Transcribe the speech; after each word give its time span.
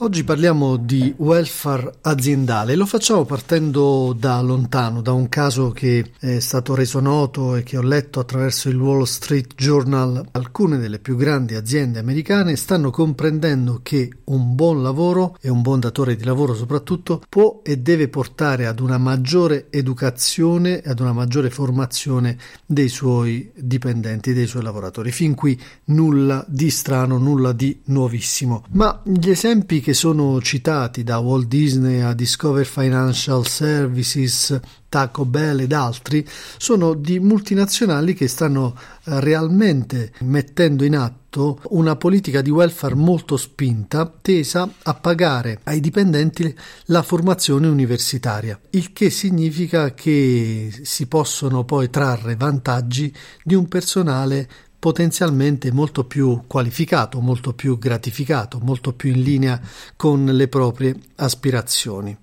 Oggi 0.00 0.24
parliamo 0.24 0.76
di 0.76 1.14
welfare 1.16 1.90
aziendale, 2.02 2.76
lo 2.76 2.84
facciamo 2.84 3.24
partendo 3.24 4.14
da 4.14 4.42
lontano, 4.42 5.00
da 5.00 5.12
un 5.12 5.26
caso 5.30 5.70
che 5.70 6.12
è 6.18 6.38
stato 6.38 6.74
reso 6.74 7.00
noto 7.00 7.56
e 7.56 7.62
che 7.62 7.78
ho 7.78 7.82
letto 7.82 8.20
attraverso 8.20 8.68
il 8.68 8.78
Wall 8.78 9.04
Street 9.04 9.54
Journal. 9.54 10.22
Alcune 10.32 10.76
delle 10.76 10.98
più 10.98 11.16
grandi 11.16 11.54
aziende 11.54 11.98
americane 11.98 12.56
stanno 12.56 12.90
comprendendo 12.90 13.80
che 13.82 14.10
un 14.24 14.54
buon 14.54 14.82
lavoro 14.82 15.38
e 15.40 15.48
un 15.48 15.62
buon 15.62 15.80
datore 15.80 16.14
di 16.14 16.24
lavoro 16.24 16.54
soprattutto 16.54 17.22
può 17.26 17.60
e 17.64 17.78
deve 17.78 18.08
portare 18.08 18.66
ad 18.66 18.80
una 18.80 18.98
maggiore 18.98 19.68
educazione 19.70 20.82
e 20.82 20.90
ad 20.90 21.00
una 21.00 21.14
maggiore 21.14 21.48
formazione 21.48 22.36
dei 22.66 22.90
suoi 22.90 23.50
dipendenti, 23.54 24.34
dei 24.34 24.46
suoi 24.46 24.62
lavoratori. 24.62 25.10
Fin 25.10 25.34
qui 25.34 25.58
nulla 25.84 26.44
di 26.46 26.68
strano, 26.68 27.16
nulla 27.16 27.52
di 27.52 27.80
nuovissimo. 27.84 28.66
Ma 28.72 29.00
gli 29.02 29.30
esempi 29.30 29.84
che 29.86 29.94
sono 29.94 30.42
citati 30.42 31.04
da 31.04 31.18
Walt 31.18 31.46
Disney 31.46 32.00
a 32.00 32.12
Discover 32.12 32.66
Financial 32.66 33.46
Services, 33.46 34.58
Taco 34.88 35.24
Bell 35.24 35.60
ed 35.60 35.72
altri 35.72 36.26
sono 36.56 36.94
di 36.94 37.20
multinazionali 37.20 38.12
che 38.12 38.26
stanno 38.26 38.76
eh, 39.04 39.20
realmente 39.20 40.10
mettendo 40.22 40.82
in 40.82 40.96
atto 40.96 41.60
una 41.68 41.94
politica 41.94 42.42
di 42.42 42.50
welfare 42.50 42.96
molto 42.96 43.36
spinta 43.36 44.12
tesa 44.20 44.68
a 44.82 44.94
pagare 44.94 45.60
ai 45.62 45.78
dipendenti 45.78 46.52
la 46.86 47.04
formazione 47.04 47.68
universitaria, 47.68 48.58
il 48.70 48.92
che 48.92 49.08
significa 49.08 49.94
che 49.94 50.76
si 50.82 51.06
possono 51.06 51.62
poi 51.62 51.90
trarre 51.90 52.34
vantaggi 52.34 53.14
di 53.44 53.54
un 53.54 53.68
personale 53.68 54.48
potenzialmente 54.86 55.72
molto 55.72 56.04
più 56.04 56.44
qualificato, 56.46 57.18
molto 57.18 57.54
più 57.54 57.76
gratificato, 57.76 58.60
molto 58.62 58.92
più 58.92 59.10
in 59.10 59.20
linea 59.20 59.60
con 59.96 60.24
le 60.26 60.46
proprie 60.46 60.94
aspirazioni. 61.16 62.16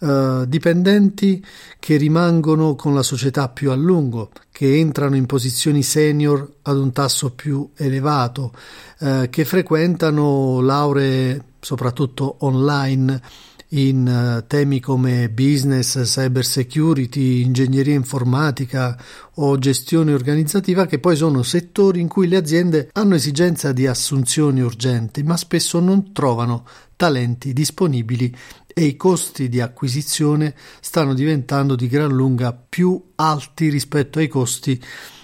Uh, 0.00 0.44
dipendenti 0.44 1.40
che 1.78 1.96
rimangono 1.96 2.74
con 2.74 2.92
la 2.92 3.04
società 3.04 3.48
più 3.48 3.70
a 3.70 3.76
lungo, 3.76 4.32
che 4.50 4.78
entrano 4.80 5.14
in 5.14 5.26
posizioni 5.26 5.84
senior 5.84 6.54
ad 6.62 6.76
un 6.76 6.90
tasso 6.90 7.30
più 7.30 7.70
elevato, 7.76 8.52
uh, 8.98 9.30
che 9.30 9.44
frequentano 9.44 10.60
lauree 10.60 11.40
soprattutto 11.60 12.38
online 12.40 13.22
in 13.70 14.38
uh, 14.40 14.46
temi 14.46 14.80
come 14.80 15.28
business, 15.28 16.00
cyber 16.02 16.44
security, 16.44 17.42
ingegneria 17.42 17.94
informatica 17.94 18.96
o 19.34 19.58
gestione 19.58 20.14
organizzativa 20.14 20.86
che 20.86 20.98
poi 20.98 21.16
sono 21.16 21.42
settori 21.42 22.00
in 22.00 22.08
cui 22.08 22.28
le 22.28 22.36
aziende 22.36 22.88
hanno 22.92 23.14
esigenza 23.14 23.72
di 23.72 23.86
assunzioni 23.86 24.60
urgenti 24.60 25.22
ma 25.22 25.36
spesso 25.36 25.80
non 25.80 26.12
trovano 26.12 26.66
talenti 26.96 27.52
disponibili 27.52 28.34
e 28.66 28.84
i 28.84 28.96
costi 28.96 29.48
di 29.48 29.60
acquisizione 29.60 30.54
stanno 30.80 31.12
diventando 31.12 31.76
di 31.76 31.88
gran 31.88 32.10
lunga 32.10 32.52
più 32.52 33.10
alti 33.16 33.68
rispetto 33.68 34.18
ai 34.18 34.28
costi 34.28 34.80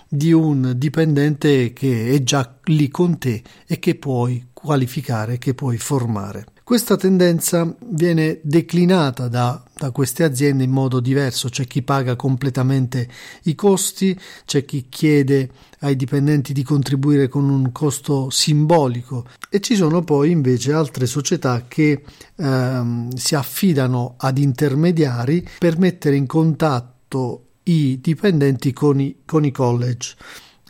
di 0.08 0.32
un 0.32 0.74
dipendente 0.76 1.72
che 1.72 2.10
è 2.10 2.22
già 2.22 2.58
lì 2.64 2.88
con 2.88 3.18
te 3.18 3.42
e 3.66 3.78
che 3.78 3.94
puoi 3.96 4.48
qualificare, 4.52 5.38
che 5.38 5.54
puoi 5.54 5.76
formare. 5.76 6.46
Questa 6.64 6.96
tendenza 6.96 7.76
viene 7.90 8.40
declinata 8.42 9.28
da, 9.28 9.62
da, 9.76 9.90
queste 9.90 10.24
aziende 10.24 10.64
in 10.64 10.70
modo 10.70 10.98
diverso, 10.98 11.50
c'è 11.50 11.66
chi 11.66 11.82
paga 11.82 12.16
completamente 12.16 13.06
i 13.42 13.54
costi, 13.54 14.18
c'è 14.46 14.64
chi 14.64 14.86
chiede 14.88 15.50
ai 15.80 15.94
dipendenti 15.94 16.54
di 16.54 16.62
contribuire 16.62 17.28
con 17.28 17.50
un 17.50 17.70
costo 17.70 18.30
simbolico 18.30 19.26
e 19.50 19.60
ci 19.60 19.74
sono 19.74 20.02
poi 20.04 20.30
invece 20.30 20.72
altre 20.72 21.04
società 21.04 21.66
che 21.68 22.02
ehm, 22.36 23.12
si 23.14 23.34
affidano 23.34 24.14
ad 24.16 24.38
intermediari 24.38 25.46
per 25.58 25.78
mettere 25.78 26.16
in 26.16 26.24
contatto 26.24 27.43
i 27.64 27.98
dipendenti 28.00 28.72
con 28.72 29.00
i, 29.00 29.16
con 29.24 29.44
i 29.44 29.50
college. 29.50 30.14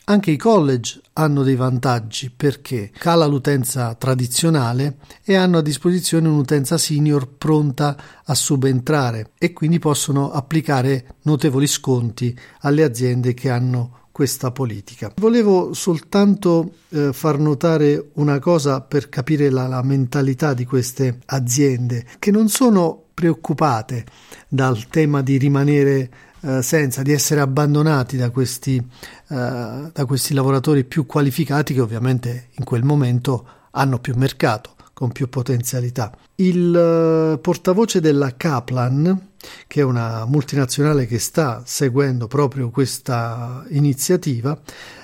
Anche 0.07 0.31
i 0.31 0.37
college 0.37 1.01
hanno 1.15 1.43
dei 1.43 1.55
vantaggi 1.55 2.31
perché 2.31 2.91
cala 2.93 3.25
l'utenza 3.25 3.95
tradizionale 3.95 4.99
e 5.25 5.35
hanno 5.35 5.59
a 5.59 5.63
disposizione 5.63 6.29
un'utenza 6.29 6.77
senior 6.77 7.27
pronta 7.39 7.97
a 8.23 8.35
subentrare 8.35 9.31
e 9.39 9.55
quindi 9.55 9.79
possono 9.79 10.31
applicare 10.31 11.17
notevoli 11.23 11.67
sconti 11.67 12.39
alle 12.61 12.83
aziende 12.83 13.33
che 13.33 13.49
hanno 13.49 14.03
questa 14.13 14.51
politica. 14.53 15.11
Volevo 15.17 15.73
soltanto 15.73 16.75
eh, 16.91 17.13
far 17.15 17.39
notare 17.39 18.11
una 18.15 18.39
cosa 18.39 18.83
per 18.83 19.09
capire 19.09 19.49
la, 19.49 19.67
la 19.67 19.83
mentalità 19.83 20.53
di 20.53 20.67
queste 20.67 21.19
aziende 21.27 22.05
che 22.19 22.31
non 22.31 22.49
sono 22.49 23.05
preoccupate 23.15 24.05
dal 24.49 24.87
tema 24.89 25.23
di 25.23 25.39
rimanere 25.39 26.11
eh, 26.45 26.63
senza, 26.63 27.03
di 27.03 27.13
essere 27.13 27.41
abbandonati 27.41 28.19
da 28.19 28.31
questi, 28.31 28.77
eh, 28.77 29.91
da 29.93 30.05
questi 30.07 30.35
lavoratori 30.35 30.85
più 30.85 31.07
qualificati 31.07 31.73
che 31.73 31.81
ovviamente 31.81 32.49
in 32.59 32.65
quel 32.65 32.83
momento 32.83 33.47
hanno 33.71 33.99
più 33.99 34.15
mercato, 34.15 34.75
con 34.93 35.11
più 35.11 35.29
potenzialità. 35.31 36.15
Il 36.37 36.75
eh, 36.75 37.39
portavoce 37.39 38.01
della 38.01 38.37
Kaplan, 38.37 39.31
che 39.67 39.81
è 39.81 39.85
una 39.85 40.27
multinazionale 40.27 41.07
che 41.07 41.19
sta 41.19 41.63
seguendo 41.65 42.27
proprio 42.27 42.69
questa 42.69 43.65
iniziativa, 43.71 44.61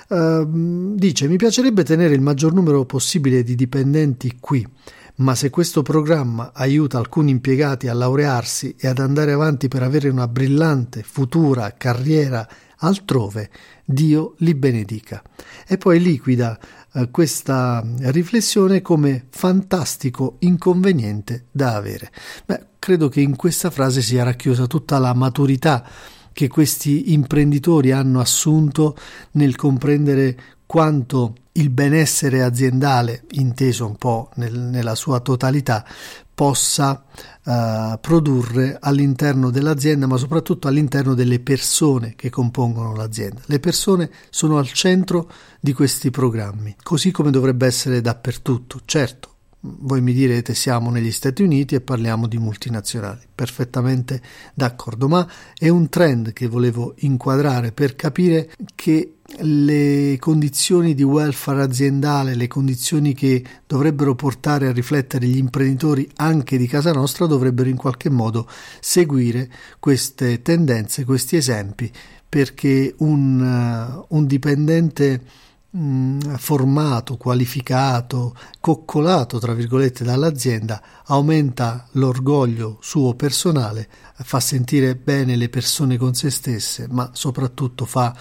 eh, 0.09 0.45
dice 0.47 1.27
mi 1.27 1.37
piacerebbe 1.37 1.83
tenere 1.83 2.13
il 2.13 2.21
maggior 2.21 2.53
numero 2.53 2.85
possibile 2.85 3.43
di 3.43 3.55
dipendenti 3.55 4.37
qui 4.39 4.67
ma 5.15 5.35
se 5.35 5.49
questo 5.49 5.81
programma 5.81 6.51
aiuta 6.53 6.97
alcuni 6.97 7.31
impiegati 7.31 7.87
a 7.87 7.93
laurearsi 7.93 8.75
e 8.77 8.87
ad 8.87 8.99
andare 8.99 9.31
avanti 9.31 9.67
per 9.67 9.83
avere 9.83 10.09
una 10.09 10.27
brillante 10.27 11.03
futura 11.03 11.73
carriera 11.77 12.47
altrove, 12.77 13.49
Dio 13.85 14.35
li 14.37 14.55
benedica. 14.55 15.21
E 15.67 15.77
poi 15.77 15.99
liquida 15.99 16.59
eh, 16.93 17.09
questa 17.11 17.83
riflessione 17.99 18.81
come 18.81 19.27
fantastico 19.29 20.37
inconveniente 20.39 21.45
da 21.51 21.75
avere. 21.75 22.11
Beh, 22.45 22.67
credo 22.79 23.09
che 23.09 23.21
in 23.21 23.35
questa 23.35 23.69
frase 23.69 24.01
sia 24.01 24.23
racchiusa 24.23 24.65
tutta 24.67 24.97
la 24.97 25.13
maturità 25.13 25.87
che 26.33 26.47
questi 26.47 27.13
imprenditori 27.13 27.91
hanno 27.91 28.19
assunto 28.19 28.95
nel 29.31 29.55
comprendere 29.55 30.59
quanto 30.71 31.35
il 31.51 31.69
benessere 31.69 32.43
aziendale, 32.43 33.25
inteso 33.31 33.85
un 33.85 33.97
po' 33.97 34.29
nel, 34.35 34.57
nella 34.57 34.95
sua 34.95 35.19
totalità, 35.19 35.85
possa 36.33 37.03
uh, 37.43 37.99
produrre 37.99 38.77
all'interno 38.79 39.49
dell'azienda, 39.49 40.07
ma 40.07 40.15
soprattutto 40.15 40.69
all'interno 40.69 41.13
delle 41.13 41.41
persone 41.41 42.13
che 42.15 42.29
compongono 42.29 42.95
l'azienda. 42.95 43.41
Le 43.47 43.59
persone 43.59 44.09
sono 44.29 44.59
al 44.59 44.71
centro 44.71 45.29
di 45.59 45.73
questi 45.73 46.09
programmi, 46.09 46.73
così 46.81 47.11
come 47.11 47.31
dovrebbe 47.31 47.65
essere 47.65 47.99
dappertutto. 47.99 48.79
Certo, 48.85 49.30
voi 49.61 50.01
mi 50.01 50.13
direte 50.13 50.55
siamo 50.55 50.89
negli 50.89 51.11
Stati 51.11 51.43
Uniti 51.43 51.75
e 51.75 51.81
parliamo 51.81 52.27
di 52.27 52.37
multinazionali, 52.37 53.21
perfettamente 53.33 54.21
d'accordo, 54.53 55.07
ma 55.07 55.27
è 55.57 55.69
un 55.69 55.89
trend 55.89 56.33
che 56.33 56.47
volevo 56.47 56.95
inquadrare 56.99 57.71
per 57.71 57.95
capire 57.95 58.51
che 58.73 59.17
le 59.39 60.17
condizioni 60.19 60.93
di 60.93 61.03
welfare 61.03 61.61
aziendale, 61.61 62.35
le 62.35 62.47
condizioni 62.47 63.13
che 63.13 63.43
dovrebbero 63.67 64.15
portare 64.15 64.67
a 64.67 64.71
riflettere 64.71 65.27
gli 65.27 65.37
imprenditori 65.37 66.09
anche 66.15 66.57
di 66.57 66.67
casa 66.67 66.91
nostra 66.91 67.27
dovrebbero 67.27 67.69
in 67.69 67.77
qualche 67.77 68.09
modo 68.09 68.47
seguire 68.79 69.49
queste 69.79 70.41
tendenze, 70.41 71.05
questi 71.05 71.37
esempi, 71.37 71.89
perché 72.27 72.95
un, 72.97 73.39
uh, 73.39 74.05
un 74.15 74.25
dipendente 74.25 75.21
mh, 75.71 76.35
formato, 76.37 77.17
qualificato, 77.17 78.35
coccolato, 78.59 79.39
tra 79.39 79.53
virgolette, 79.53 80.03
dall'azienda, 80.03 80.81
aumenta 81.05 81.87
l'orgoglio 81.91 82.77
suo 82.81 83.13
personale, 83.15 83.87
fa 84.15 84.39
sentire 84.39 84.95
bene 84.95 85.35
le 85.35 85.49
persone 85.49 85.97
con 85.97 86.13
se 86.13 86.29
stesse, 86.29 86.87
ma 86.89 87.09
soprattutto 87.13 87.85
fa 87.85 88.15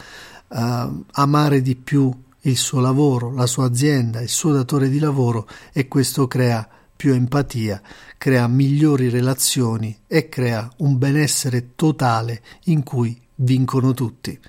uh, 0.49 1.05
amare 1.13 1.63
di 1.63 1.77
più 1.77 2.13
il 2.45 2.57
suo 2.57 2.81
lavoro, 2.81 3.33
la 3.33 3.47
sua 3.47 3.67
azienda, 3.67 4.21
il 4.21 4.29
suo 4.29 4.53
datore 4.53 4.89
di 4.89 4.99
lavoro 4.99 5.47
e 5.73 5.89
questo 5.89 6.27
crea 6.27 6.67
più 6.97 7.13
empatia, 7.13 7.81
crea 8.17 8.47
migliori 8.47 9.09
relazioni 9.09 10.01
e 10.07 10.29
crea 10.29 10.71
un 10.79 10.99
benessere 10.99 11.75
totale 11.75 12.43
in 12.65 12.83
cui 12.83 13.19
vincono 13.37 13.93
tutti. 13.95 14.39